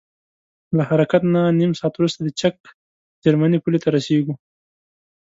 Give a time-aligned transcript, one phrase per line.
[0.77, 2.55] له حرکت نه نیم ساعت وروسته د چک
[3.23, 4.33] جرمني پولې ته رسیږو.